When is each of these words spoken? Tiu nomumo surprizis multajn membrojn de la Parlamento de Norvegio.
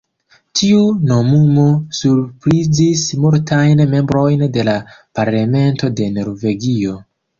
Tiu 0.59 0.77
nomumo 1.09 1.65
surprizis 1.97 3.03
multajn 3.25 3.83
membrojn 3.93 4.45
de 4.57 4.65
la 4.71 4.77
Parlamento 5.21 5.91
de 6.01 6.09
Norvegio. 6.21 6.97